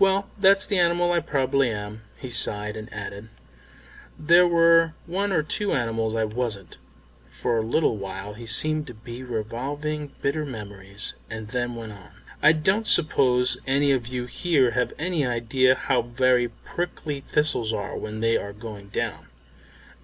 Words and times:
"Well, 0.00 0.28
that's 0.36 0.66
the 0.66 0.80
animal 0.80 1.12
I 1.12 1.20
probably 1.20 1.70
am." 1.70 2.02
He 2.16 2.28
sighed 2.28 2.76
and 2.76 2.92
added, 2.92 3.28
"There 4.18 4.44
were 4.48 4.94
one 5.06 5.30
or 5.30 5.44
two 5.44 5.74
animals 5.74 6.16
I 6.16 6.24
wasn't." 6.24 6.76
For 7.30 7.56
a 7.56 7.62
little 7.64 7.96
while 7.96 8.34
he 8.34 8.46
seemed 8.46 8.88
to 8.88 8.94
be 8.94 9.22
revolving 9.22 10.10
bitter 10.22 10.44
memories, 10.44 11.14
and 11.30 11.50
then 11.50 11.76
went 11.76 11.92
on, 11.92 12.10
"I 12.42 12.50
don't 12.50 12.88
suppose 12.88 13.58
any 13.64 13.92
of 13.92 14.08
you 14.08 14.24
here 14.26 14.72
have 14.72 14.92
any 14.98 15.24
idea 15.24 15.76
how 15.76 16.02
very 16.02 16.48
prickly 16.48 17.20
thistles 17.20 17.72
are 17.72 17.96
when 17.96 18.18
they 18.18 18.36
are 18.36 18.52
going 18.52 18.88
down. 18.88 19.28